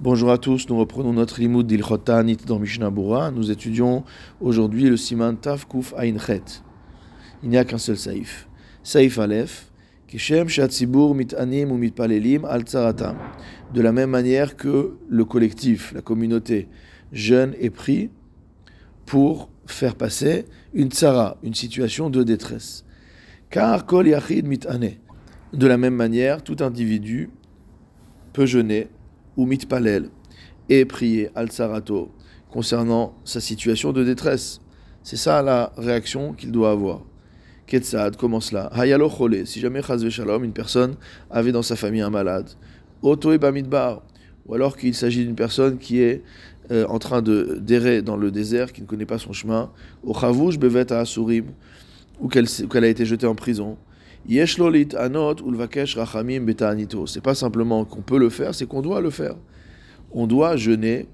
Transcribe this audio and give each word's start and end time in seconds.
Bonjour 0.00 0.30
à 0.30 0.38
tous, 0.38 0.68
nous 0.68 0.78
reprenons 0.78 1.12
notre 1.12 1.40
limoud 1.40 1.66
d'Ilchotanit 1.66 2.36
dans 2.46 2.60
Mishnah. 2.60 2.92
Nous 3.34 3.50
étudions 3.50 4.04
aujourd'hui 4.40 4.88
le 4.88 4.96
siman 4.96 5.36
Tav 5.36 5.66
Kuf 5.66 5.92
Chet. 6.24 6.62
Il 7.42 7.48
n'y 7.48 7.58
a 7.58 7.64
qu'un 7.64 7.78
seul 7.78 7.96
saïf. 7.96 8.48
Saïf 8.84 9.18
Aleph, 9.18 9.72
Keshem 10.06 10.46
Shatzibur 10.46 11.16
Mitanim 11.16 11.72
ou 11.72 11.76
Mitpalelim 11.76 12.44
Al 12.44 12.62
Tzaratam. 12.62 13.16
De 13.74 13.80
la 13.80 13.90
même 13.90 14.10
manière 14.10 14.54
que 14.54 14.98
le 15.08 15.24
collectif, 15.24 15.92
la 15.92 16.00
communauté, 16.00 16.68
jeune 17.10 17.56
et 17.58 17.70
prie 17.70 18.10
pour 19.04 19.50
faire 19.66 19.96
passer 19.96 20.44
une 20.74 20.92
tzara, 20.92 21.38
une 21.42 21.54
situation 21.54 22.08
de 22.08 22.22
détresse. 22.22 22.84
Car 23.50 23.84
Kol 23.84 24.06
Yachid 24.06 24.46
Mitane. 24.46 24.92
De 25.52 25.66
la 25.66 25.76
même 25.76 25.96
manière, 25.96 26.44
tout 26.44 26.58
individu 26.60 27.30
peut 28.32 28.46
jeûner 28.46 28.86
ou 29.38 29.46
mitpalel 29.46 30.10
et 30.68 30.84
prier 30.84 31.30
al 31.34 31.50
sarato 31.50 32.10
concernant 32.50 33.14
sa 33.24 33.40
situation 33.40 33.92
de 33.92 34.04
détresse. 34.04 34.60
C'est 35.02 35.16
ça 35.16 35.40
la 35.42 35.72
réaction 35.78 36.34
qu'il 36.34 36.52
doit 36.52 36.72
avoir. 36.72 37.02
Ketsad, 37.66 38.16
comment 38.16 38.40
cela 38.40 38.66
Hayalo 38.72 39.08
chole, 39.08 39.46
si 39.46 39.60
jamais 39.60 39.82
chazve 39.82 40.10
shalom, 40.10 40.44
une 40.44 40.52
personne 40.52 40.96
avait 41.30 41.52
dans 41.52 41.62
sa 41.62 41.76
famille 41.76 42.00
un 42.00 42.10
malade. 42.10 42.50
Oto 43.02 43.30
ou 43.30 44.54
alors 44.54 44.76
qu'il 44.76 44.94
s'agit 44.94 45.24
d'une 45.24 45.34
personne 45.34 45.78
qui 45.78 46.00
est 46.00 46.22
euh, 46.70 46.86
en 46.88 46.98
train 46.98 47.22
de 47.22 47.58
d'errer 47.60 48.02
dans 48.02 48.16
le 48.16 48.30
désert, 48.30 48.72
qui 48.72 48.80
ne 48.80 48.86
connaît 48.86 49.06
pas 49.06 49.18
son 49.18 49.32
chemin. 49.32 49.70
Chavouj 50.18 50.58
à 50.90 50.98
asurim, 50.98 51.46
ou 52.18 52.28
qu'elle 52.28 52.84
a 52.84 52.88
été 52.88 53.04
jetée 53.04 53.26
en 53.26 53.34
prison. 53.34 53.76
C'est 57.06 57.22
pas 57.22 57.34
simplement 57.34 57.84
qu'on 57.84 58.02
peut 58.02 58.18
le 58.18 58.28
faire, 58.28 58.54
c'est 58.54 58.66
qu'on 58.66 58.82
doit 58.82 59.00
le 59.00 59.10
faire. 59.10 59.34
On 60.12 60.26
doit 60.26 60.56
jeûner 60.56 61.06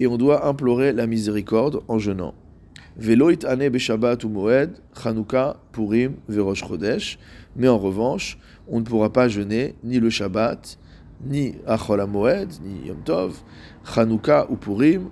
et 0.00 0.06
on 0.06 0.16
doit 0.16 0.46
implorer 0.46 0.92
la 0.92 1.06
miséricorde 1.06 1.82
en 1.88 1.98
jeûnant. 1.98 2.34
Veloit 2.96 3.44
ane 3.46 3.68
beshabbat 3.68 4.24
ou 4.24 4.28
moed, 4.28 4.70
Chanukah, 5.00 5.56
Purim, 5.70 6.16
Verosh 6.28 6.64
Chodesh. 6.66 7.18
Mais 7.54 7.68
en 7.68 7.78
revanche, 7.78 8.38
on 8.66 8.80
ne 8.80 8.84
pourra 8.84 9.12
pas 9.12 9.28
jeûner 9.28 9.76
ni 9.84 10.00
le 10.00 10.10
Shabbat, 10.10 10.78
ni 11.24 11.54
Achol 11.66 12.04
Moed, 12.06 12.48
ni 12.64 12.88
Yom 12.88 13.02
Tov, 13.04 13.38
Chanukah 13.84 14.50
ou 14.50 14.56
Purim, 14.56 15.10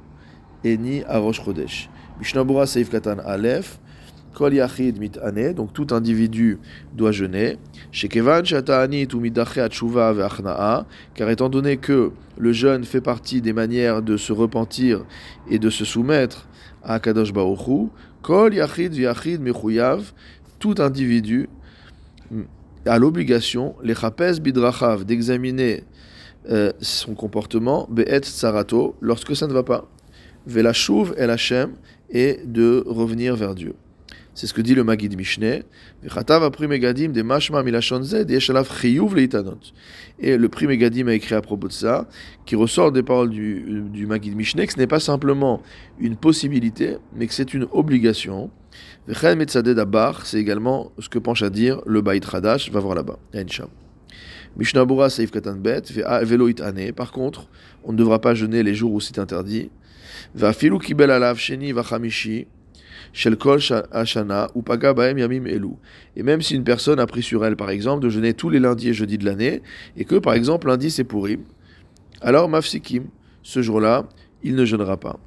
et 0.64 0.76
ni 0.76 1.04
Arosh 1.04 1.44
Chodesh. 1.44 1.88
Mishnabura 2.18 2.66
Seif 2.66 2.90
Katan. 2.90 3.18
Kol 4.36 4.52
yachid 4.52 4.98
mitane, 4.98 5.54
donc 5.54 5.72
tout 5.72 5.86
individu 5.92 6.58
doit 6.92 7.10
jeûner. 7.10 7.56
Shekevan 7.90 8.44
shata'anit 8.44 9.14
ou 9.14 9.22
tshuva 9.70 10.12
ve'achnaa, 10.12 10.84
car 11.14 11.30
étant 11.30 11.48
donné 11.48 11.78
que 11.78 12.12
le 12.36 12.52
jeûne 12.52 12.84
fait 12.84 13.00
partie 13.00 13.40
des 13.40 13.54
manières 13.54 14.02
de 14.02 14.18
se 14.18 14.34
repentir 14.34 15.06
et 15.48 15.58
de 15.58 15.70
se 15.70 15.86
soumettre 15.86 16.46
à 16.84 17.00
Kadosh 17.00 17.32
Baruchu, 17.32 17.88
kol 18.20 18.52
yachid 18.52 18.92
ve'achid 18.92 19.40
mechuyav, 19.40 20.12
tout 20.58 20.74
individu 20.80 21.48
a 22.84 22.98
l'obligation, 22.98 23.74
les 23.82 23.94
chapes 23.94 24.40
bidrachav, 24.42 25.06
d'examiner 25.06 25.84
euh, 26.50 26.74
son 26.82 27.14
comportement, 27.14 27.88
be'et 27.90 28.20
tsarato, 28.20 28.96
lorsque 29.00 29.34
ça 29.34 29.46
ne 29.46 29.54
va 29.54 29.62
pas. 29.62 29.88
Ve'lashuv 30.46 31.14
el 31.16 31.30
Hashem, 31.30 31.72
et 32.10 32.38
de 32.44 32.84
revenir 32.86 33.34
vers 33.34 33.54
Dieu. 33.54 33.74
C'est 34.36 34.46
ce 34.46 34.52
que 34.52 34.60
dit 34.60 34.74
le 34.74 34.84
Magid 34.84 35.16
Mishneh. 35.16 35.62
Et 36.04 36.08
le 40.36 40.48
Pri 40.50 40.66
Megadim 40.66 41.08
a 41.08 41.14
écrit 41.14 41.34
à 41.34 41.40
propos 41.40 41.68
de 41.68 41.72
ça, 41.72 42.06
qui 42.44 42.54
ressort 42.54 42.92
des 42.92 43.02
paroles 43.02 43.30
du, 43.30 43.82
du 43.90 44.06
Magid 44.06 44.36
Mishneh, 44.36 44.66
que 44.66 44.74
ce 44.74 44.78
n'est 44.78 44.86
pas 44.86 45.00
simplement 45.00 45.62
une 45.98 46.16
possibilité, 46.16 46.98
mais 47.14 47.26
que 47.26 47.32
c'est 47.32 47.54
une 47.54 47.66
obligation. 47.72 48.50
C'est 49.08 50.38
également 50.38 50.92
ce 50.98 51.08
que 51.08 51.18
penche 51.18 51.40
à 51.40 51.48
dire 51.48 51.80
le 51.86 52.02
Bait 52.02 52.20
Hadash, 52.30 52.70
va 52.70 52.80
voir 52.80 52.94
là-bas. 52.94 53.18
Saif 55.08 55.30
Katan 55.30 55.56
Bet, 55.56 55.84
Velo 56.24 56.48
Itane. 56.48 56.92
Par 56.92 57.10
contre, 57.10 57.48
on 57.84 57.92
ne 57.92 57.96
devra 57.96 58.20
pas 58.20 58.34
jeûner 58.34 58.62
les 58.62 58.74
jours 58.74 58.92
où 58.92 59.00
c'est 59.00 59.18
interdit. 59.18 59.70
Kibel 60.82 61.10
Alav 61.10 61.38
Sheni. 61.38 61.72
Et 66.16 66.22
même 66.22 66.42
si 66.42 66.54
une 66.54 66.64
personne 66.64 67.00
a 67.00 67.06
pris 67.06 67.22
sur 67.22 67.44
elle, 67.44 67.56
par 67.56 67.70
exemple, 67.70 68.02
de 68.02 68.08
jeûner 68.08 68.34
tous 68.34 68.50
les 68.50 68.58
lundis 68.58 68.88
et 68.88 68.94
jeudis 68.94 69.18
de 69.18 69.24
l'année, 69.24 69.62
et 69.96 70.04
que, 70.04 70.16
par 70.16 70.34
exemple, 70.34 70.68
lundi 70.68 70.90
c'est 70.90 71.04
pourri, 71.04 71.38
alors 72.20 72.48
mafsikim, 72.48 73.04
ce 73.42 73.62
jour-là, 73.62 74.08
il 74.42 74.54
ne 74.54 74.64
jeûnera 74.64 74.96
pas. 74.96 75.18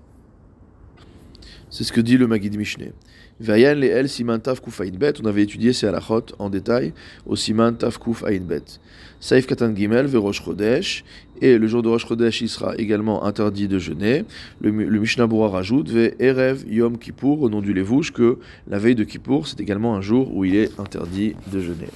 C'est 1.71 1.83
ce 1.83 1.93
que 1.93 2.01
dit 2.01 2.17
le 2.17 2.25
Magid 2.25 2.57
Mishneh. 2.57 2.93
Vayan 3.39 3.75
le 3.75 3.87
el 3.87 4.09
siman 4.09 4.39
bet. 4.39 5.13
On 5.21 5.25
avait 5.25 5.43
étudié 5.43 5.71
ces 5.71 5.87
halachot 5.87 6.25
en 6.39 6.49
détail 6.49 6.93
au 7.25 7.35
siman 7.35 7.73
taf 7.73 7.99
bet. 8.41 8.79
Saif 9.19 9.45
katan 9.45 9.75
gimel 9.75 10.07
ve 10.07 10.17
rosh 10.17 10.41
chodesh. 10.43 11.03
Et 11.41 11.57
le 11.57 11.67
jour 11.67 11.83
de 11.83 11.87
rosh 11.87 12.05
chodesh, 12.07 12.41
il 12.41 12.49
sera 12.49 12.75
également 12.77 13.23
interdit 13.23 13.67
de 13.67 13.77
jeûner. 13.77 14.25
Le, 14.61 14.71
Mishnah 14.71 15.27
Bura 15.27 15.49
rajoute 15.49 15.89
ve 15.89 16.15
erev 16.19 16.65
yom 16.67 16.97
kippour 16.97 17.41
au 17.41 17.49
nom 17.49 17.61
du 17.61 17.73
levouche 17.73 18.11
que 18.11 18.39
la 18.67 18.79
veille 18.79 18.95
de 18.95 19.03
Kippour, 19.03 19.47
c'est 19.47 19.59
également 19.59 19.95
un 19.95 20.01
jour 20.01 20.35
où 20.35 20.43
il 20.45 20.55
est 20.55 20.77
interdit 20.79 21.35
de 21.53 21.59
jeûner. 21.59 21.87